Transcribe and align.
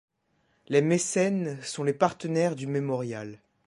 Les 0.67 0.81
mécènes 0.81 1.61
sont 1.61 1.83
les 1.83 1.93
partenaires 1.93 2.55
du 2.55 2.65
Mémorial. 2.65 3.39